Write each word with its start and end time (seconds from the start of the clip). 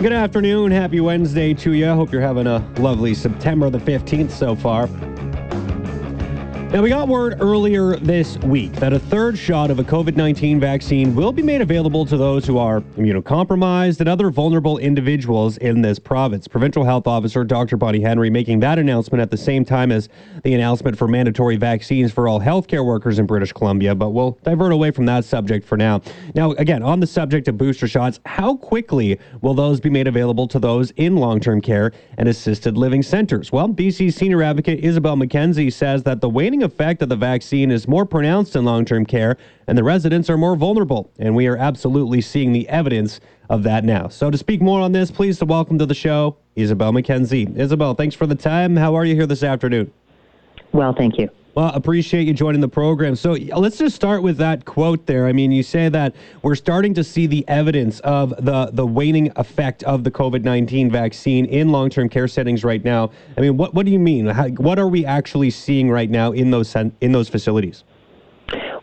Good 0.00 0.14
afternoon. 0.14 0.70
Happy 0.70 0.98
Wednesday 1.00 1.52
to 1.52 1.74
you. 1.74 1.90
I 1.90 1.94
Hope 1.94 2.10
you're 2.10 2.22
having 2.22 2.46
a 2.46 2.66
lovely 2.78 3.12
September 3.12 3.68
the 3.68 3.76
15th 3.76 4.30
so 4.30 4.56
far. 4.56 4.88
Now, 6.72 6.82
we 6.82 6.88
got 6.88 7.08
word 7.08 7.38
earlier 7.40 7.96
this 7.96 8.38
week 8.38 8.70
that 8.74 8.92
a 8.92 9.00
third 9.00 9.36
shot 9.36 9.72
of 9.72 9.80
a 9.80 9.82
COVID 9.82 10.14
19 10.14 10.60
vaccine 10.60 11.16
will 11.16 11.32
be 11.32 11.42
made 11.42 11.62
available 11.62 12.06
to 12.06 12.16
those 12.16 12.46
who 12.46 12.58
are 12.58 12.80
immunocompromised 12.96 13.98
and 13.98 14.08
other 14.08 14.30
vulnerable 14.30 14.78
individuals 14.78 15.56
in 15.56 15.82
this 15.82 15.98
province. 15.98 16.46
Provincial 16.46 16.84
Health 16.84 17.08
Officer 17.08 17.42
Dr. 17.42 17.76
Bonnie 17.76 18.00
Henry 18.00 18.30
making 18.30 18.60
that 18.60 18.78
announcement 18.78 19.20
at 19.20 19.32
the 19.32 19.36
same 19.36 19.64
time 19.64 19.90
as 19.90 20.08
the 20.44 20.54
announcement 20.54 20.96
for 20.96 21.08
mandatory 21.08 21.56
vaccines 21.56 22.12
for 22.12 22.28
all 22.28 22.38
healthcare 22.38 22.86
workers 22.86 23.18
in 23.18 23.26
British 23.26 23.52
Columbia, 23.52 23.92
but 23.92 24.10
we'll 24.10 24.38
divert 24.44 24.70
away 24.70 24.92
from 24.92 25.06
that 25.06 25.24
subject 25.24 25.66
for 25.66 25.76
now. 25.76 26.00
Now, 26.36 26.52
again, 26.52 26.84
on 26.84 27.00
the 27.00 27.06
subject 27.08 27.48
of 27.48 27.58
booster 27.58 27.88
shots, 27.88 28.20
how 28.26 28.54
quickly 28.54 29.18
will 29.40 29.54
those 29.54 29.80
be 29.80 29.90
made 29.90 30.06
available 30.06 30.46
to 30.46 30.60
those 30.60 30.92
in 30.92 31.16
long 31.16 31.40
term 31.40 31.60
care 31.60 31.90
and 32.16 32.28
assisted 32.28 32.78
living 32.78 33.02
centers? 33.02 33.50
Well, 33.50 33.68
BC 33.68 34.12
senior 34.12 34.44
advocate 34.44 34.84
Isobel 34.84 35.18
Mackenzie 35.18 35.70
says 35.70 36.04
that 36.04 36.20
the 36.20 36.28
effect 36.62 37.02
of 37.02 37.08
the 37.08 37.16
vaccine 37.16 37.70
is 37.70 37.88
more 37.88 38.04
pronounced 38.04 38.56
in 38.56 38.64
long 38.64 38.84
term 38.84 39.06
care 39.06 39.36
and 39.66 39.76
the 39.76 39.84
residents 39.84 40.28
are 40.30 40.36
more 40.36 40.56
vulnerable. 40.56 41.10
And 41.18 41.34
we 41.34 41.46
are 41.46 41.56
absolutely 41.56 42.20
seeing 42.20 42.52
the 42.52 42.68
evidence 42.68 43.20
of 43.48 43.62
that 43.64 43.84
now. 43.84 44.08
So, 44.08 44.30
to 44.30 44.38
speak 44.38 44.60
more 44.60 44.80
on 44.80 44.92
this, 44.92 45.10
please 45.10 45.38
to 45.38 45.44
welcome 45.44 45.78
to 45.78 45.86
the 45.86 45.94
show 45.94 46.36
Isobel 46.56 46.92
Mackenzie. 46.92 47.46
Isobel, 47.46 47.96
thanks 47.96 48.14
for 48.14 48.26
the 48.26 48.34
time. 48.34 48.76
How 48.76 48.94
are 48.94 49.04
you 49.04 49.14
here 49.14 49.26
this 49.26 49.42
afternoon? 49.42 49.92
Well, 50.72 50.94
thank 50.94 51.18
you. 51.18 51.28
Well, 51.54 51.72
appreciate 51.74 52.28
you 52.28 52.34
joining 52.34 52.60
the 52.60 52.68
program. 52.68 53.16
So 53.16 53.32
let's 53.32 53.76
just 53.76 53.96
start 53.96 54.22
with 54.22 54.36
that 54.36 54.64
quote 54.64 55.06
there. 55.06 55.26
I 55.26 55.32
mean, 55.32 55.50
you 55.50 55.64
say 55.64 55.88
that 55.88 56.14
we're 56.42 56.54
starting 56.54 56.94
to 56.94 57.02
see 57.02 57.26
the 57.26 57.44
evidence 57.48 57.98
of 58.00 58.30
the 58.44 58.70
the 58.72 58.86
waning 58.86 59.32
effect 59.34 59.82
of 59.82 60.04
the 60.04 60.10
COVID 60.12 60.44
nineteen 60.44 60.90
vaccine 60.90 61.46
in 61.46 61.70
long 61.70 61.90
term 61.90 62.08
care 62.08 62.28
settings 62.28 62.62
right 62.62 62.84
now. 62.84 63.10
I 63.36 63.40
mean, 63.40 63.56
what 63.56 63.74
what 63.74 63.84
do 63.84 63.90
you 63.90 63.98
mean? 63.98 64.26
How, 64.26 64.48
what 64.48 64.78
are 64.78 64.88
we 64.88 65.04
actually 65.04 65.50
seeing 65.50 65.90
right 65.90 66.08
now 66.08 66.30
in 66.30 66.52
those 66.52 66.74
in 66.76 67.12
those 67.12 67.28
facilities? 67.28 67.82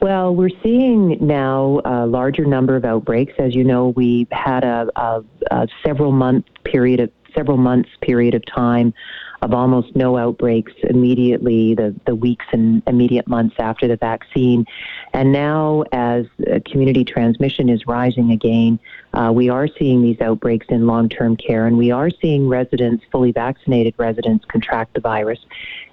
Well, 0.02 0.36
we're 0.36 0.52
seeing 0.62 1.18
now 1.26 1.82
a 1.86 2.06
larger 2.06 2.46
number 2.46 2.76
of 2.76 2.86
outbreaks. 2.86 3.34
As 3.40 3.56
you 3.56 3.64
know, 3.64 3.90
we 3.90 4.28
had 4.32 4.64
a, 4.64 4.88
a, 4.96 5.24
a 5.52 5.68
several 5.86 6.12
month 6.12 6.46
period 6.64 7.00
of 7.00 7.12
several 7.36 7.58
months 7.58 7.90
period 8.02 8.34
of 8.34 8.44
time 8.46 8.94
of 9.42 9.54
almost 9.54 9.96
no 9.96 10.18
outbreaks 10.18 10.74
immediately, 10.84 11.76
the, 11.76 11.96
the 12.06 12.16
weeks 12.16 12.46
and 12.52 12.82
immediate 12.88 13.28
months 13.28 13.56
after 13.60 13.88
the 13.88 13.98
vaccine. 13.98 14.66
And 15.14 15.32
now, 15.32 15.84
as 15.92 16.26
community 16.66 17.04
transmission 17.04 17.70
is 17.70 17.86
rising 17.88 18.32
again, 18.32 18.80
uh, 19.14 19.32
we 19.34 19.50
are 19.50 19.68
seeing 19.80 20.02
these 20.02 20.20
outbreaks 20.22 20.68
in 20.70 20.86
long 20.86 21.10
term 21.10 21.36
care, 21.38 21.68
and 21.68 21.78
we 21.78 21.92
are 21.92 22.10
seeing 22.22 22.48
residents, 22.48 23.04
fully 23.12 23.32
vaccinated 23.32 23.94
residents, 23.98 24.46
contract 24.46 24.94
the 24.94 25.02
virus. 25.02 25.40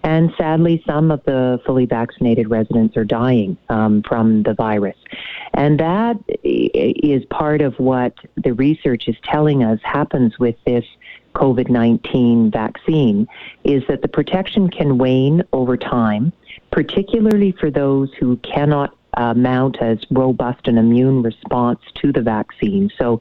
And 0.03 0.33
sadly, 0.37 0.83
some 0.87 1.11
of 1.11 1.25
the 1.25 1.61
fully 1.65 1.87
vaccinated 1.87 2.51
residents 2.51 2.97
are 2.97 3.05
dying 3.05 3.57
um, 3.71 4.03
from 4.03 4.43
the 4.43 4.53
virus. 4.53 4.97
And 5.55 5.81
that 5.81 6.19
is 6.43 7.25
part 7.27 7.63
of 7.63 7.75
what 7.79 8.15
the 8.37 8.53
research 8.53 9.09
is 9.09 9.17
telling 9.25 9.63
us 9.63 9.81
happens 9.83 10.39
with 10.39 10.57
this 10.67 10.85
COVID 11.35 11.69
19 11.69 12.51
vaccine 12.51 13.27
is 13.65 13.83
that 13.89 14.03
the 14.03 14.09
protection 14.09 14.69
can 14.71 14.99
wane 14.99 15.43
over 15.53 15.77
time, 15.77 16.33
particularly 16.71 17.53
for 17.53 17.71
those 17.71 18.13
who 18.19 18.37
cannot 18.39 18.97
uh, 19.17 19.35
mount 19.35 19.81
as 19.81 19.99
robust 20.11 20.67
an 20.67 20.79
immune 20.79 21.23
response 21.23 21.81
to 21.95 22.13
the 22.13 22.21
vaccine. 22.21 22.91
So, 22.99 23.19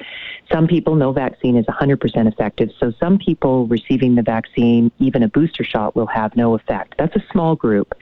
some 0.52 0.68
people 0.68 0.96
know 0.96 1.12
vaccine 1.12 1.56
is 1.56 1.66
100% 1.66 2.28
effective. 2.28 2.70
So, 2.80 2.92
some 3.00 3.18
people 3.18 3.68
receiving 3.68 4.16
the 4.16 4.22
vaccine, 4.22 4.92
even 5.00 5.24
a 5.24 5.28
booster 5.28 5.64
shot, 5.64 5.96
will 5.96 6.08
have 6.08 6.36
no 6.36 6.56
effect. 6.56 6.96
That's 6.98 7.16
a 7.16 7.24
small 7.32 7.56
group. 7.56 7.94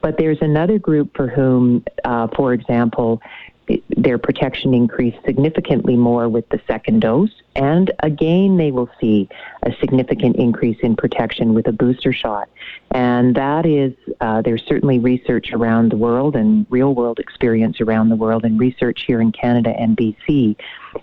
But 0.00 0.16
there's 0.18 0.38
another 0.42 0.78
group 0.78 1.16
for 1.16 1.28
whom, 1.28 1.84
uh, 2.04 2.28
for 2.36 2.52
example, 2.52 3.20
their 3.96 4.18
protection 4.18 4.74
increased 4.74 5.18
significantly 5.24 5.96
more 5.96 6.28
with 6.28 6.48
the 6.50 6.60
second 6.66 7.00
dose. 7.00 7.30
And 7.56 7.92
again, 8.00 8.56
they 8.56 8.70
will 8.70 8.90
see 9.00 9.28
a 9.62 9.72
significant 9.80 10.36
increase 10.36 10.78
in 10.82 10.96
protection 10.96 11.54
with 11.54 11.66
a 11.66 11.72
booster 11.72 12.12
shot. 12.12 12.48
And 12.90 13.34
that 13.36 13.64
is, 13.64 13.94
uh, 14.20 14.42
there's 14.42 14.64
certainly 14.66 14.98
research 14.98 15.52
around 15.52 15.90
the 15.90 15.96
world 15.96 16.36
and 16.36 16.66
real 16.68 16.94
world 16.94 17.18
experience 17.18 17.80
around 17.80 18.08
the 18.08 18.16
world 18.16 18.44
and 18.44 18.58
research 18.60 19.04
here 19.06 19.20
in 19.20 19.32
Canada 19.32 19.70
and 19.70 19.96
BC 19.96 20.56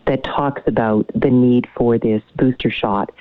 that 0.06 0.24
talks 0.24 0.62
about 0.68 1.10
the 1.16 1.30
need 1.30 1.68
for 1.76 1.98
this 1.98 2.22
booster 2.36 2.70
shot. 2.70 3.12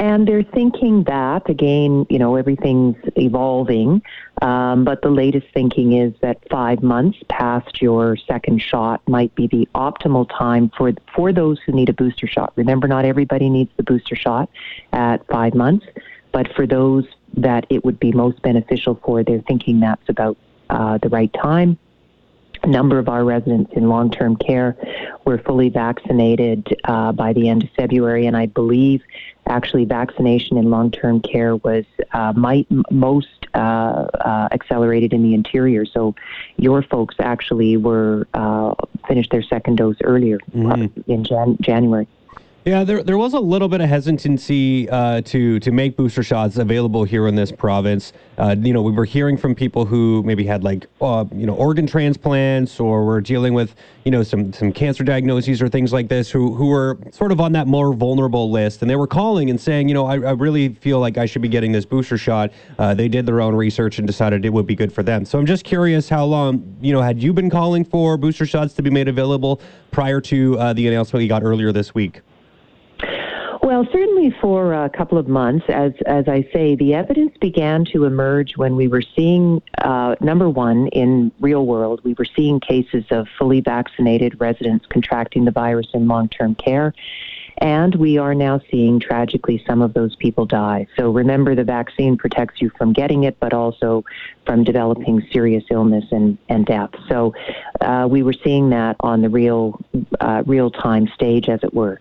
And 0.00 0.26
they're 0.26 0.42
thinking 0.42 1.04
that, 1.04 1.50
again, 1.50 2.06
you 2.08 2.18
know, 2.18 2.36
everything's 2.36 2.96
evolving, 3.16 4.00
um, 4.40 4.82
but 4.82 5.02
the 5.02 5.10
latest 5.10 5.48
thinking 5.52 5.92
is 5.92 6.14
that 6.22 6.38
five 6.50 6.82
months 6.82 7.18
past 7.28 7.82
your 7.82 8.16
second 8.16 8.62
shot 8.62 9.06
might 9.06 9.34
be 9.34 9.46
the 9.46 9.68
optimal 9.74 10.26
time 10.30 10.70
for, 10.74 10.92
for 11.14 11.34
those 11.34 11.60
who 11.60 11.72
need 11.72 11.90
a 11.90 11.92
booster 11.92 12.26
shot. 12.26 12.54
Remember, 12.56 12.88
not 12.88 13.04
everybody 13.04 13.50
needs 13.50 13.70
the 13.76 13.82
booster 13.82 14.16
shot 14.16 14.48
at 14.94 15.26
five 15.26 15.54
months, 15.54 15.84
but 16.32 16.50
for 16.54 16.66
those 16.66 17.04
that 17.36 17.66
it 17.68 17.84
would 17.84 18.00
be 18.00 18.10
most 18.10 18.40
beneficial 18.40 18.98
for, 19.04 19.22
they're 19.22 19.42
thinking 19.42 19.80
that's 19.80 20.08
about 20.08 20.38
uh, 20.70 20.96
the 20.96 21.10
right 21.10 21.34
time 21.34 21.78
a 22.62 22.66
number 22.66 22.98
of 22.98 23.08
our 23.08 23.24
residents 23.24 23.72
in 23.74 23.88
long 23.88 24.10
term 24.10 24.36
care 24.36 24.76
were 25.24 25.38
fully 25.38 25.68
vaccinated 25.68 26.66
uh, 26.84 27.12
by 27.12 27.32
the 27.32 27.48
end 27.48 27.64
of 27.64 27.70
February, 27.76 28.26
and 28.26 28.36
I 28.36 28.46
believe 28.46 29.02
actually 29.46 29.84
vaccination 29.84 30.56
in 30.56 30.70
long 30.70 30.90
term 30.90 31.20
care 31.20 31.56
was 31.56 31.84
uh, 32.12 32.32
might, 32.34 32.66
most 32.90 33.28
uh, 33.54 33.58
uh, 33.58 34.48
accelerated 34.52 35.12
in 35.12 35.22
the 35.22 35.34
interior. 35.34 35.84
So 35.84 36.14
your 36.56 36.82
folks 36.82 37.16
actually 37.18 37.76
were 37.76 38.28
uh, 38.34 38.74
finished 39.08 39.30
their 39.30 39.42
second 39.42 39.76
dose 39.76 39.96
earlier 40.04 40.38
mm-hmm. 40.54 41.10
in 41.10 41.24
Jan- 41.24 41.58
January. 41.60 42.06
Yeah, 42.66 42.84
there, 42.84 43.02
there 43.02 43.16
was 43.16 43.32
a 43.32 43.40
little 43.40 43.68
bit 43.68 43.80
of 43.80 43.88
hesitancy 43.88 44.86
uh, 44.90 45.22
to 45.22 45.58
to 45.60 45.70
make 45.70 45.96
booster 45.96 46.22
shots 46.22 46.58
available 46.58 47.04
here 47.04 47.26
in 47.26 47.34
this 47.34 47.50
province. 47.50 48.12
Uh, 48.36 48.54
you 48.58 48.74
know, 48.74 48.82
we 48.82 48.92
were 48.92 49.06
hearing 49.06 49.38
from 49.38 49.54
people 49.54 49.86
who 49.86 50.22
maybe 50.24 50.44
had 50.44 50.62
like 50.62 50.86
uh, 51.00 51.24
you 51.34 51.46
know 51.46 51.54
organ 51.54 51.86
transplants 51.86 52.78
or 52.78 53.06
were 53.06 53.22
dealing 53.22 53.54
with 53.54 53.74
you 54.04 54.10
know 54.10 54.22
some 54.22 54.52
some 54.52 54.72
cancer 54.72 55.02
diagnoses 55.02 55.62
or 55.62 55.70
things 55.70 55.90
like 55.90 56.08
this 56.08 56.30
who 56.30 56.52
who 56.54 56.66
were 56.66 56.98
sort 57.12 57.32
of 57.32 57.40
on 57.40 57.52
that 57.52 57.66
more 57.66 57.94
vulnerable 57.94 58.50
list, 58.50 58.82
and 58.82 58.90
they 58.90 58.96
were 58.96 59.06
calling 59.06 59.48
and 59.48 59.58
saying, 59.58 59.88
you 59.88 59.94
know, 59.94 60.04
I, 60.04 60.16
I 60.16 60.32
really 60.32 60.68
feel 60.68 61.00
like 61.00 61.16
I 61.16 61.24
should 61.24 61.40
be 61.40 61.48
getting 61.48 61.72
this 61.72 61.86
booster 61.86 62.18
shot. 62.18 62.52
Uh, 62.78 62.92
they 62.92 63.08
did 63.08 63.24
their 63.24 63.40
own 63.40 63.54
research 63.54 63.96
and 63.96 64.06
decided 64.06 64.44
it 64.44 64.52
would 64.52 64.66
be 64.66 64.76
good 64.76 64.92
for 64.92 65.02
them. 65.02 65.24
So 65.24 65.38
I'm 65.38 65.46
just 65.46 65.64
curious, 65.64 66.10
how 66.10 66.26
long 66.26 66.76
you 66.82 66.92
know 66.92 67.00
had 67.00 67.22
you 67.22 67.32
been 67.32 67.48
calling 67.48 67.86
for 67.86 68.18
booster 68.18 68.44
shots 68.44 68.74
to 68.74 68.82
be 68.82 68.90
made 68.90 69.08
available 69.08 69.62
prior 69.92 70.20
to 70.20 70.58
uh, 70.58 70.72
the 70.74 70.86
announcement 70.88 71.22
you 71.22 71.28
got 71.30 71.42
earlier 71.42 71.72
this 71.72 71.94
week? 71.94 72.20
Well, 73.70 73.86
certainly 73.92 74.34
for 74.40 74.74
a 74.74 74.90
couple 74.90 75.16
of 75.16 75.28
months, 75.28 75.64
as 75.68 75.92
as 76.04 76.26
I 76.26 76.42
say, 76.52 76.74
the 76.74 76.92
evidence 76.92 77.36
began 77.40 77.84
to 77.92 78.04
emerge 78.04 78.56
when 78.56 78.74
we 78.74 78.88
were 78.88 79.04
seeing 79.14 79.62
uh, 79.78 80.16
number 80.20 80.50
one 80.50 80.88
in 80.88 81.30
real 81.38 81.64
world, 81.64 82.00
we 82.02 82.14
were 82.14 82.26
seeing 82.34 82.58
cases 82.58 83.04
of 83.12 83.28
fully 83.38 83.60
vaccinated 83.60 84.40
residents 84.40 84.86
contracting 84.86 85.44
the 85.44 85.52
virus 85.52 85.86
in 85.94 86.08
long 86.08 86.28
term 86.30 86.56
care, 86.56 86.92
and 87.58 87.94
we 87.94 88.18
are 88.18 88.34
now 88.34 88.60
seeing 88.72 88.98
tragically 88.98 89.62
some 89.68 89.82
of 89.82 89.94
those 89.94 90.16
people 90.16 90.46
die. 90.46 90.88
So 90.98 91.12
remember, 91.12 91.54
the 91.54 91.62
vaccine 91.62 92.16
protects 92.16 92.60
you 92.60 92.72
from 92.76 92.92
getting 92.92 93.22
it, 93.22 93.38
but 93.38 93.52
also 93.52 94.04
from 94.46 94.64
developing 94.64 95.24
serious 95.32 95.62
illness 95.70 96.06
and, 96.10 96.38
and 96.48 96.66
death. 96.66 96.90
So 97.08 97.34
uh, 97.82 98.08
we 98.10 98.24
were 98.24 98.34
seeing 98.42 98.70
that 98.70 98.96
on 98.98 99.22
the 99.22 99.28
real, 99.28 99.78
uh, 100.18 100.42
real 100.44 100.72
time 100.72 101.06
stage, 101.14 101.48
as 101.48 101.60
it 101.62 101.72
were. 101.72 102.00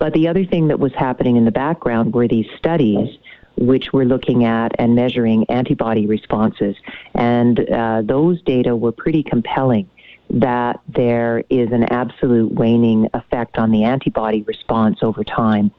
But 0.00 0.14
the 0.14 0.26
other 0.26 0.44
thing 0.44 0.68
that 0.68 0.80
was 0.80 0.92
happening 0.94 1.36
in 1.36 1.44
the 1.44 1.52
background 1.52 2.14
were 2.14 2.26
these 2.26 2.46
studies 2.56 3.18
which 3.56 3.92
were 3.92 4.06
looking 4.06 4.44
at 4.44 4.72
and 4.78 4.94
measuring 4.94 5.48
antibody 5.50 6.06
responses. 6.06 6.74
And 7.14 7.60
uh, 7.70 8.02
those 8.02 8.40
data 8.42 8.74
were 8.74 8.92
pretty 8.92 9.22
compelling 9.22 9.88
that 10.30 10.80
there 10.88 11.44
is 11.50 11.70
an 11.70 11.84
absolute 11.84 12.50
waning 12.50 13.08
effect 13.12 13.58
on 13.58 13.70
the 13.70 13.84
antibody 13.84 14.42
response 14.42 15.00
over 15.02 15.22
time 15.22 15.70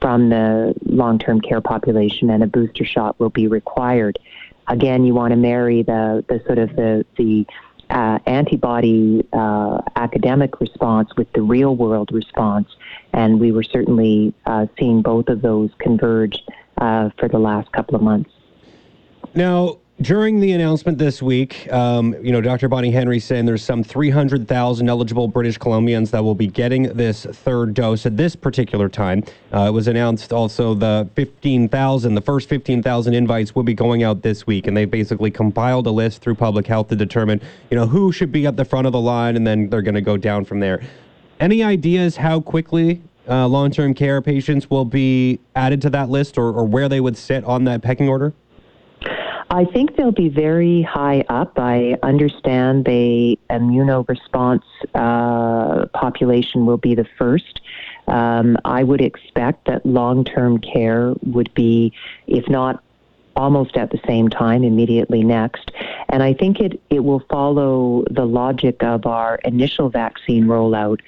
from 0.00 0.30
the 0.30 0.74
long 0.84 1.18
term 1.18 1.40
care 1.40 1.60
population, 1.60 2.30
and 2.30 2.42
a 2.42 2.46
booster 2.46 2.84
shot 2.84 3.18
will 3.20 3.30
be 3.30 3.46
required. 3.46 4.18
Again, 4.66 5.04
you 5.04 5.14
want 5.14 5.30
to 5.32 5.36
marry 5.36 5.82
the, 5.82 6.24
the 6.28 6.42
sort 6.46 6.58
of 6.58 6.74
the, 6.74 7.06
the 7.16 7.46
uh, 7.90 8.18
antibody 8.26 9.26
uh, 9.32 9.80
academic 9.96 10.60
response 10.60 11.14
with 11.16 11.32
the 11.32 11.42
real 11.42 11.74
world 11.74 12.10
response, 12.12 12.68
and 13.12 13.40
we 13.40 13.52
were 13.52 13.62
certainly 13.62 14.34
uh, 14.46 14.66
seeing 14.78 15.02
both 15.02 15.28
of 15.28 15.42
those 15.42 15.70
converge 15.78 16.42
uh, 16.78 17.10
for 17.18 17.28
the 17.28 17.38
last 17.38 17.70
couple 17.72 17.94
of 17.94 18.02
months. 18.02 18.30
Now, 19.34 19.78
during 20.00 20.38
the 20.38 20.52
announcement 20.52 20.96
this 20.96 21.20
week, 21.20 21.70
um, 21.72 22.14
you 22.22 22.30
know, 22.30 22.40
Dr. 22.40 22.68
Bonnie 22.68 22.92
Henry 22.92 23.18
saying 23.18 23.46
there's 23.46 23.64
some 23.64 23.82
300,000 23.82 24.88
eligible 24.88 25.26
British 25.26 25.58
Columbians 25.58 26.10
that 26.10 26.22
will 26.22 26.36
be 26.36 26.46
getting 26.46 26.84
this 26.94 27.24
third 27.24 27.74
dose 27.74 28.06
at 28.06 28.16
this 28.16 28.36
particular 28.36 28.88
time. 28.88 29.24
Uh, 29.52 29.62
it 29.62 29.72
was 29.72 29.88
announced 29.88 30.32
also 30.32 30.72
the 30.72 31.08
15,000, 31.16 32.14
the 32.14 32.20
first 32.20 32.48
15,000 32.48 33.12
invites 33.12 33.56
will 33.56 33.64
be 33.64 33.74
going 33.74 34.04
out 34.04 34.22
this 34.22 34.46
week, 34.46 34.68
and 34.68 34.76
they 34.76 34.84
basically 34.84 35.32
compiled 35.32 35.86
a 35.88 35.90
list 35.90 36.22
through 36.22 36.36
public 36.36 36.66
health 36.68 36.88
to 36.88 36.96
determine, 36.96 37.40
you 37.70 37.76
know, 37.76 37.86
who 37.86 38.12
should 38.12 38.30
be 38.30 38.46
at 38.46 38.56
the 38.56 38.64
front 38.64 38.86
of 38.86 38.92
the 38.92 39.00
line, 39.00 39.34
and 39.34 39.44
then 39.44 39.68
they're 39.68 39.82
going 39.82 39.96
to 39.96 40.00
go 40.00 40.16
down 40.16 40.44
from 40.44 40.60
there. 40.60 40.80
Any 41.40 41.64
ideas 41.64 42.16
how 42.16 42.40
quickly 42.40 43.02
uh, 43.28 43.48
long-term 43.48 43.94
care 43.94 44.22
patients 44.22 44.70
will 44.70 44.84
be 44.84 45.40
added 45.56 45.82
to 45.82 45.90
that 45.90 46.08
list, 46.08 46.38
or, 46.38 46.52
or 46.52 46.64
where 46.64 46.88
they 46.88 47.00
would 47.00 47.16
sit 47.16 47.42
on 47.44 47.64
that 47.64 47.82
pecking 47.82 48.08
order? 48.08 48.32
I 49.58 49.64
think 49.64 49.96
they'll 49.96 50.12
be 50.12 50.28
very 50.28 50.82
high 50.82 51.24
up. 51.28 51.58
I 51.58 51.96
understand 52.04 52.84
the 52.84 53.36
immunoresponse 53.50 54.62
uh, 54.94 55.86
population 55.86 56.64
will 56.64 56.76
be 56.76 56.94
the 56.94 57.06
first. 57.18 57.60
Um, 58.06 58.56
I 58.64 58.84
would 58.84 59.00
expect 59.00 59.66
that 59.66 59.84
long 59.84 60.22
term 60.22 60.58
care 60.58 61.12
would 61.24 61.52
be, 61.54 61.92
if 62.28 62.48
not 62.48 62.84
almost 63.38 63.76
at 63.76 63.90
the 63.90 64.00
same 64.06 64.28
time, 64.28 64.64
immediately 64.64 65.22
next. 65.22 65.70
And 66.08 66.22
I 66.22 66.34
think 66.34 66.58
it, 66.58 66.80
it 66.90 67.04
will 67.04 67.22
follow 67.30 68.04
the 68.10 68.24
logic 68.24 68.82
of 68.82 69.06
our 69.06 69.36
initial 69.44 69.88
vaccine 69.88 70.44
rollout 70.46 70.98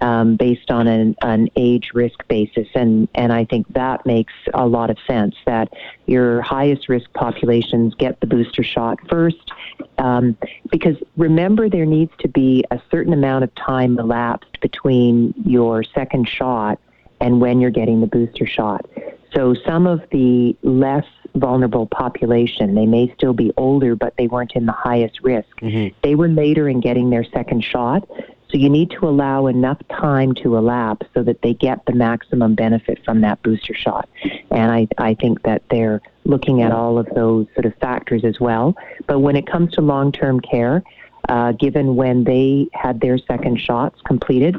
um, 0.00 0.36
based 0.36 0.70
on 0.70 0.86
an, 0.86 1.16
an 1.22 1.48
age 1.56 1.90
risk 1.92 2.26
basis. 2.28 2.68
And, 2.74 3.08
and 3.16 3.32
I 3.32 3.44
think 3.44 3.66
that 3.74 4.06
makes 4.06 4.32
a 4.54 4.66
lot 4.66 4.88
of 4.90 4.98
sense 5.06 5.34
that 5.46 5.72
your 6.06 6.42
highest 6.42 6.88
risk 6.88 7.12
populations 7.12 7.94
get 7.96 8.20
the 8.20 8.26
booster 8.26 8.62
shot 8.62 8.98
first. 9.08 9.50
Um, 9.98 10.36
because 10.70 10.96
remember, 11.16 11.68
there 11.68 11.86
needs 11.86 12.12
to 12.20 12.28
be 12.28 12.64
a 12.70 12.80
certain 12.90 13.12
amount 13.12 13.42
of 13.42 13.52
time 13.56 13.98
elapsed 13.98 14.60
between 14.60 15.34
your 15.44 15.82
second 15.82 16.28
shot 16.28 16.78
and 17.20 17.40
when 17.40 17.60
you're 17.60 17.70
getting 17.70 18.00
the 18.00 18.06
booster 18.06 18.46
shot. 18.46 18.86
So 19.34 19.54
some 19.66 19.86
of 19.86 20.02
the 20.10 20.56
less 20.62 21.06
vulnerable 21.34 21.86
population, 21.86 22.74
they 22.74 22.86
may 22.86 23.12
still 23.16 23.32
be 23.32 23.52
older, 23.56 23.94
but 23.94 24.14
they 24.16 24.26
weren't 24.26 24.52
in 24.54 24.66
the 24.66 24.72
highest 24.72 25.20
risk. 25.22 25.48
Mm-hmm. 25.60 25.96
They 26.02 26.14
were 26.14 26.28
later 26.28 26.68
in 26.68 26.80
getting 26.80 27.10
their 27.10 27.24
second 27.24 27.62
shot. 27.62 28.08
So 28.50 28.58
you 28.58 28.68
need 28.68 28.90
to 28.98 29.08
allow 29.08 29.46
enough 29.46 29.78
time 29.88 30.34
to 30.42 30.56
elapse 30.56 31.06
so 31.14 31.22
that 31.22 31.40
they 31.42 31.54
get 31.54 31.86
the 31.86 31.92
maximum 31.92 32.56
benefit 32.56 32.98
from 33.04 33.20
that 33.20 33.40
booster 33.42 33.74
shot. 33.74 34.08
And 34.50 34.72
I, 34.72 34.88
I 34.98 35.14
think 35.14 35.42
that 35.42 35.62
they're 35.70 36.02
looking 36.24 36.62
at 36.62 36.72
all 36.72 36.98
of 36.98 37.06
those 37.14 37.46
sort 37.54 37.66
of 37.66 37.74
factors 37.76 38.24
as 38.24 38.40
well. 38.40 38.74
But 39.06 39.20
when 39.20 39.36
it 39.36 39.46
comes 39.46 39.72
to 39.74 39.82
long 39.82 40.10
term 40.10 40.40
care, 40.40 40.82
uh, 41.28 41.52
given 41.52 41.94
when 41.94 42.24
they 42.24 42.68
had 42.72 43.00
their 43.00 43.18
second 43.18 43.60
shots 43.60 44.00
completed, 44.04 44.56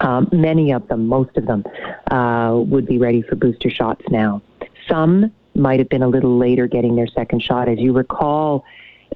um, 0.00 0.28
many 0.32 0.72
of 0.72 0.86
them, 0.88 1.06
most 1.06 1.36
of 1.36 1.46
them, 1.46 1.64
uh, 2.10 2.54
would 2.66 2.86
be 2.86 2.98
ready 2.98 3.22
for 3.22 3.36
booster 3.36 3.70
shots 3.70 4.04
now. 4.10 4.42
Some 4.88 5.32
might 5.54 5.78
have 5.78 5.88
been 5.88 6.02
a 6.02 6.08
little 6.08 6.38
later 6.38 6.66
getting 6.66 6.96
their 6.96 7.06
second 7.06 7.42
shot. 7.42 7.68
As 7.68 7.78
you 7.78 7.92
recall, 7.92 8.64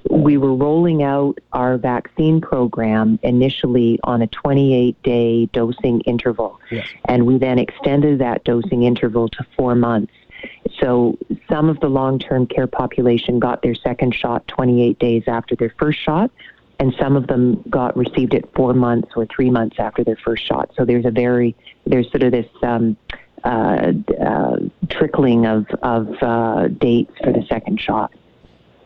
we 0.09 0.37
were 0.37 0.53
rolling 0.53 1.03
out 1.03 1.39
our 1.53 1.77
vaccine 1.77 2.41
program 2.41 3.19
initially 3.23 3.99
on 4.03 4.21
a 4.21 4.27
28 4.27 5.01
day 5.03 5.45
dosing 5.47 6.01
interval. 6.01 6.59
Yes. 6.71 6.87
And 7.05 7.25
we 7.25 7.37
then 7.37 7.59
extended 7.59 8.19
that 8.19 8.43
dosing 8.43 8.83
interval 8.83 9.29
to 9.29 9.45
four 9.55 9.75
months. 9.75 10.13
So 10.79 11.17
some 11.49 11.69
of 11.69 11.79
the 11.79 11.87
long 11.87 12.19
term 12.19 12.45
care 12.45 12.67
population 12.67 13.39
got 13.39 13.61
their 13.61 13.75
second 13.75 14.13
shot 14.13 14.47
28 14.47 14.99
days 14.99 15.23
after 15.27 15.55
their 15.55 15.73
first 15.79 15.99
shot, 15.99 16.29
and 16.79 16.93
some 16.99 17.15
of 17.15 17.27
them 17.27 17.63
got 17.69 17.95
received 17.95 18.33
it 18.33 18.49
four 18.55 18.73
months 18.73 19.11
or 19.15 19.25
three 19.25 19.49
months 19.49 19.77
after 19.79 20.03
their 20.03 20.17
first 20.17 20.45
shot. 20.45 20.71
So 20.75 20.85
there's 20.85 21.05
a 21.05 21.11
very 21.11 21.55
there's 21.85 22.09
sort 22.11 22.23
of 22.23 22.31
this 22.31 22.47
um, 22.63 22.97
uh, 23.43 23.93
uh, 24.21 24.57
trickling 24.89 25.45
of 25.45 25.65
of 25.83 26.09
uh, 26.21 26.67
dates 26.67 27.13
for 27.23 27.31
the 27.31 27.45
second 27.47 27.79
shot. 27.79 28.11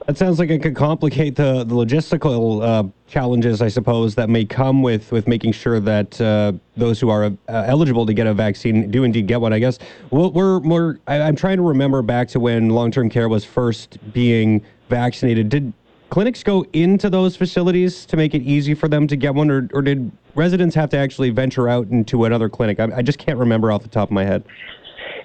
That 0.10 0.18
sounds 0.18 0.40
like 0.40 0.50
it 0.50 0.64
could 0.64 0.76
complicate 0.76 1.36
the, 1.36 1.64
the 1.64 1.76
logistical 1.76 2.64
uh, 2.64 2.90
challenges, 3.08 3.62
I 3.62 3.68
suppose, 3.68 4.16
that 4.16 4.28
may 4.28 4.44
come 4.44 4.82
with, 4.82 5.12
with 5.12 5.28
making 5.28 5.52
sure 5.52 5.80
that 5.82 6.20
uh, 6.20 6.54
those 6.76 7.00
who 7.00 7.10
are 7.10 7.26
uh, 7.26 7.30
eligible 7.48 8.08
to 8.08 8.14
get 8.16 8.26
a 8.26 8.34
vaccine 8.34 8.90
do 8.90 9.04
indeed 9.04 9.28
get 9.28 9.40
one. 9.40 9.54
I 9.54 9.60
guess 9.60 9.78
we're, 10.10 10.30
we're 10.30 10.62
more. 10.62 11.00
I, 11.06 11.22
I'm 11.22 11.36
trying 11.36 11.58
to 11.58 11.64
remember 11.64 12.02
back 12.02 12.28
to 12.30 12.40
when 12.40 12.70
long 12.70 12.90
term 12.90 13.08
care 13.08 13.30
was 13.30 13.46
first 13.46 14.00
being 14.12 14.66
vaccinated. 14.90 15.48
Did 15.48 15.74
clinics 16.10 16.44
go 16.44 16.66
into 16.74 17.10
those 17.10 17.36
facilities 17.36 18.06
to 18.08 18.18
make 18.18 18.34
it 18.34 18.42
easy 18.42 18.74
for 18.74 18.88
them 18.88 19.08
to 19.08 19.16
get 19.16 19.36
one, 19.36 19.50
or, 19.50 19.70
or 19.74 19.82
did 19.82 20.12
residents 20.36 20.76
have 20.76 20.90
to 20.90 20.98
actually 20.98 21.30
venture 21.30 21.70
out 21.70 21.88
into 21.88 22.26
another 22.26 22.50
clinic? 22.50 22.80
I, 22.80 22.90
I 22.98 23.02
just 23.02 23.20
can't 23.20 23.38
remember 23.38 23.72
off 23.72 23.84
the 23.84 23.90
top 23.90 24.10
of 24.10 24.12
my 24.12 24.26
head. 24.26 24.44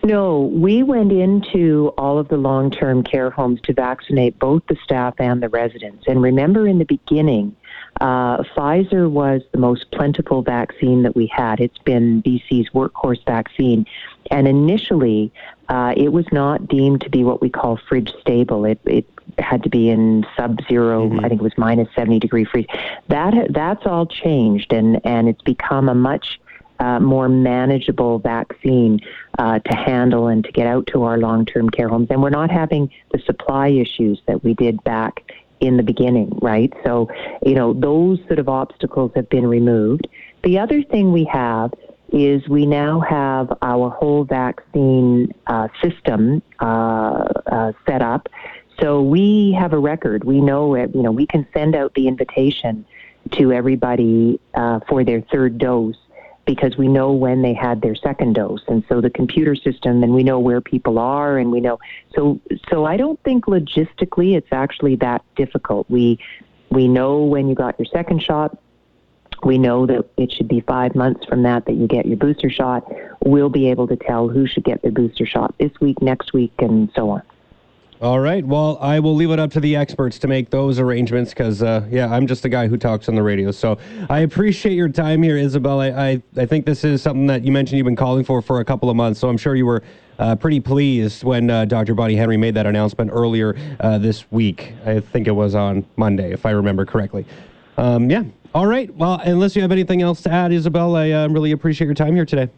No, 0.05 0.41
we 0.41 0.83
went 0.83 1.13
into 1.13 1.95
all 1.97 2.19
of 2.19 2.29
the 2.29 2.37
long 2.37 2.71
term 2.71 3.03
care 3.03 3.31
homes 3.31 3.59
to 3.63 3.73
vaccinate 3.73 4.39
both 4.39 4.63
the 4.69 4.77
staff 4.85 5.15
and 5.19 5.43
the 5.43 5.49
residents. 5.49 6.05
And 6.07 6.23
remember, 6.23 6.69
in 6.69 6.79
the 6.79 6.85
beginning, 6.85 7.57
uh, 8.03 8.43
Pfizer 8.43 9.11
was 9.11 9.41
the 9.53 9.59
most 9.59 9.91
plentiful 9.93 10.43
vaccine 10.43 11.05
that 11.05 11.17
we 11.17 11.27
had. 11.27 11.59
It's 11.59 11.79
been 11.79 12.23
BC's 12.23 12.69
workhorse 12.75 13.25
vaccine. 13.25 13.87
And 14.31 14.47
initially, 14.47 15.33
uh, 15.71 15.95
it 15.97 16.13
was 16.13 16.27
not 16.33 16.69
deemed 16.69 17.01
to 17.01 17.09
be 17.09 17.25
what 17.25 17.41
we 17.41 17.49
call 17.49 17.79
fridge 17.89 18.13
stable. 18.21 18.67
It, 18.67 18.81
it 18.85 19.07
had 19.39 19.63
to 19.63 19.71
be 19.71 19.89
in 19.89 20.27
sub-zero. 20.37 21.09
Mm-hmm. 21.09 21.25
I 21.25 21.29
think 21.31 21.41
it 21.41 21.45
was 21.45 21.57
minus 21.57 21.89
70 21.95 22.19
degree 22.19 22.45
freeze. 22.45 22.67
That 23.09 23.35
that's 23.51 23.87
all 23.87 24.05
changed, 24.05 24.73
and 24.73 25.01
and 25.07 25.29
it's 25.29 25.43
become 25.43 25.89
a 25.89 25.95
much 25.95 26.41
uh, 26.81 27.01
more 27.01 27.29
manageable 27.29 28.19
vaccine 28.19 29.01
uh, 29.39 29.59
to 29.59 29.77
handle 29.77 30.29
and 30.29 30.45
to 30.45 30.53
get 30.53 30.67
out 30.67 30.87
to 30.89 31.03
our 31.03 31.19
long-term 31.19 31.71
care 31.71 31.89
homes. 31.89 32.09
And 32.11 32.23
we're 32.23 32.31
not 32.31 32.51
having 32.51 32.91
the 33.13 33.19
supply 33.21 33.69
issues 33.69 34.21
that 34.27 34.43
we 34.45 34.55
did 34.55 34.83
back 34.85 35.23
in 35.61 35.77
the 35.77 35.83
beginning, 35.83 36.39
right? 36.43 36.73
So, 36.85 37.09
you 37.45 37.55
know, 37.55 37.73
those 37.73 38.19
sort 38.27 38.39
of 38.39 38.49
obstacles 38.49 39.13
have 39.15 39.29
been 39.29 39.47
removed. 39.47 40.09
The 40.43 40.59
other 40.59 40.83
thing 40.83 41.13
we 41.13 41.25
have 41.33 41.73
is 42.13 42.47
we 42.49 42.67
now 42.67 43.01
have 43.01 43.57
our 43.63 43.91
whole 43.91 44.25
vaccine 44.25 45.33
uh, 45.47 45.69
system 45.83 46.43
uh, 46.61 47.25
uh, 47.47 47.73
set 47.87 48.03
up 48.03 48.29
so 48.81 49.03
we 49.03 49.57
have 49.59 49.73
a 49.73 49.79
record. 49.79 50.25
We 50.25 50.41
know 50.41 50.75
it. 50.75 50.95
You 50.95 51.03
know, 51.03 51.13
we 51.13 51.27
can 51.27 51.47
send 51.55 51.75
out 51.75 51.95
the 51.95 52.09
invitation 52.09 52.85
to 53.33 53.53
everybody 53.53 54.41
uh, 54.55 54.81
for 54.89 55.05
their 55.05 55.23
third 55.33 55.59
dose 55.59 55.97
because 56.47 56.77
we 56.77 56.89
know 56.89 57.13
when 57.13 57.43
they 57.43 57.55
had 57.55 57.81
their 57.81 57.95
second 57.95 58.35
dose, 58.35 58.63
and 58.69 58.85
so 58.89 59.01
the 59.01 59.11
computer 59.11 59.55
system, 59.55 60.03
and 60.03 60.15
we 60.15 60.23
know 60.23 60.39
where 60.39 60.61
people 60.61 60.99
are, 60.99 61.39
and 61.39 61.51
we 61.51 61.61
know. 61.61 61.79
So, 62.15 62.41
so 62.69 62.85
I 62.85 62.97
don't 62.97 63.23
think 63.23 63.47
logistically 63.47 64.37
it's 64.37 64.53
actually 64.53 64.97
that 64.97 65.25
difficult. 65.37 65.89
We 65.89 66.19
we 66.71 66.89
know 66.89 67.23
when 67.23 67.49
you 67.49 67.55
got 67.55 67.79
your 67.79 67.87
second 67.87 68.23
shot. 68.23 68.59
We 69.43 69.59
know 69.59 69.85
that 69.87 70.09
it 70.17 70.33
should 70.33 70.49
be 70.49 70.61
five 70.61 70.95
months 70.95 71.27
from 71.27 71.43
that 71.43 71.67
that 71.67 71.75
you 71.75 71.87
get 71.87 72.07
your 72.07 72.17
booster 72.17 72.49
shot. 72.49 72.91
We'll 73.25 73.51
be 73.51 73.69
able 73.71 73.87
to 73.89 73.97
tell 73.97 74.29
who 74.29 74.47
should 74.47 74.65
get 74.65 74.81
their 74.83 74.93
booster 74.93 75.27
shot 75.27 75.55
this 75.59 75.73
week, 75.81 76.01
next 76.01 76.33
week, 76.33 76.53
and 76.59 76.91
so 76.95 77.11
on. 77.11 77.23
All 78.05 78.21
right. 78.21 78.45
Well, 78.45 78.77
I 78.83 79.01
will 79.01 79.15
leave 79.15 79.31
it 79.31 79.39
up 79.39 79.51
to 79.53 79.61
the 79.61 79.77
experts 79.77 80.19
to 80.19 80.29
make 80.29 80.51
those 80.51 80.79
arrangements 80.79 81.31
because, 81.31 81.63
uh, 81.63 81.87
yeah, 81.91 82.13
I'm 82.13 82.27
just 82.27 82.45
a 82.45 82.51
guy 82.51 82.69
who 82.69 82.77
talks 82.77 83.09
on 83.09 83.15
the 83.15 83.23
radio. 83.23 83.51
So 83.51 83.79
I 84.11 84.19
appreciate 84.21 84.75
your 84.75 84.91
time 84.91 85.23
here, 85.23 85.37
Isobel. 85.37 85.81
I, 85.81 86.11
I, 86.11 86.23
I, 86.37 86.45
think 86.45 86.67
this 86.67 86.85
is 86.85 87.01
something 87.01 87.27
that 87.29 87.47
you 87.47 87.51
mentioned 87.51 87.79
you've 87.79 87.87
been 87.87 87.97
calling 87.97 88.23
for 88.23 88.43
for 88.43 88.61
a 88.61 88.65
couple 88.65 88.91
of 88.91 88.97
months. 88.97 89.21
So 89.21 89.31
I'm 89.31 89.39
sure 89.39 89.57
you 89.57 89.65
were 89.65 89.83
uh, 90.19 90.37
pretty 90.37 90.61
pleased 90.61 91.25
when 91.25 91.49
uh, 91.49 91.65
Dr. 91.65 91.95
Bonnie 91.95 92.15
Henry 92.15 92.37
made 92.37 92.53
that 92.57 92.67
announcement 92.67 93.11
earlier 93.11 93.57
uh, 93.81 93.97
this 93.97 94.31
week. 94.31 94.75
I 94.85 95.01
think 95.01 95.27
it 95.27 95.33
was 95.33 95.55
on 95.55 95.87
Monday, 95.97 96.31
if 96.31 96.45
I 96.45 96.51
remember 96.51 96.85
correctly. 96.85 97.25
Um, 97.79 98.11
yeah. 98.11 98.25
All 98.55 98.67
right. 98.67 98.95
Well, 98.95 99.19
unless 99.25 99.57
you 99.57 99.63
have 99.63 99.73
anything 99.73 100.03
else 100.03 100.21
to 100.25 100.31
add, 100.31 100.51
Isobel, 100.51 100.95
I 100.95 101.11
uh, 101.11 101.29
really 101.29 101.53
appreciate 101.53 101.87
your 101.87 101.95
time 101.95 102.15
here 102.15 102.27
today. 102.27 102.51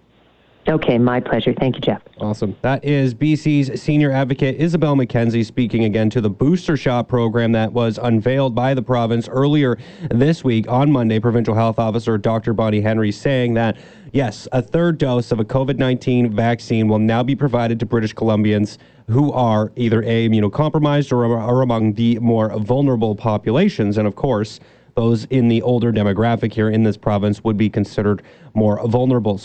Okay, 0.68 0.98
my 0.98 1.20
pleasure. 1.20 1.52
Thank 1.52 1.76
you, 1.76 1.80
Jeff. 1.80 2.02
Awesome. 2.18 2.56
That 2.62 2.84
is 2.84 3.14
BC's 3.14 3.80
senior 3.80 4.10
advocate 4.10 4.58
Isobel 4.58 4.96
Mackenzie 4.96 5.44
speaking 5.44 5.84
again 5.84 6.10
to 6.10 6.20
the 6.20 6.28
booster 6.28 6.76
shot 6.76 7.06
program 7.06 7.52
that 7.52 7.72
was 7.72 7.98
unveiled 8.02 8.54
by 8.54 8.74
the 8.74 8.82
province 8.82 9.28
earlier 9.28 9.78
this 10.10 10.42
week 10.42 10.68
on 10.68 10.90
Monday. 10.90 11.20
Provincial 11.20 11.54
Health 11.54 11.78
Officer 11.78 12.18
Dr. 12.18 12.52
Bonnie 12.52 12.80
Henry 12.80 13.12
saying 13.12 13.54
that, 13.54 13.76
yes, 14.12 14.48
a 14.50 14.60
third 14.60 14.98
dose 14.98 15.30
of 15.30 15.38
a 15.38 15.44
COVID 15.44 15.78
19 15.78 16.34
vaccine 16.34 16.88
will 16.88 16.98
now 16.98 17.22
be 17.22 17.36
provided 17.36 17.78
to 17.78 17.86
British 17.86 18.14
Columbians 18.14 18.76
who 19.08 19.32
are 19.32 19.70
either 19.76 20.02
A, 20.02 20.28
immunocompromised 20.28 21.12
or 21.12 21.38
are 21.38 21.62
among 21.62 21.92
the 21.92 22.18
more 22.18 22.58
vulnerable 22.58 23.14
populations. 23.14 23.98
And 23.98 24.08
of 24.08 24.16
course, 24.16 24.58
those 24.96 25.26
in 25.26 25.48
the 25.48 25.60
older 25.60 25.92
demographic 25.92 26.54
here 26.54 26.70
in 26.70 26.82
this 26.82 26.96
province 26.96 27.44
would 27.44 27.58
be 27.58 27.68
considered 27.68 28.22
more 28.54 28.84
vulnerable. 28.88 29.36